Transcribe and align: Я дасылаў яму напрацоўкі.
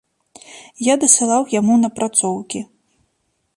Я 0.91 0.95
дасылаў 1.03 1.43
яму 1.59 1.73
напрацоўкі. 1.83 2.59